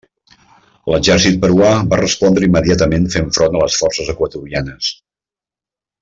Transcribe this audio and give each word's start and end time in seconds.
L'exèrcit 0.91 1.35
peruà 1.43 1.69
va 1.91 1.99
respondre 2.01 2.47
immediatament 2.49 3.05
fent 3.19 3.29
front 3.39 3.57
a 3.61 3.65
les 3.65 3.77
forces 3.85 4.09
equatorianes. 4.17 4.89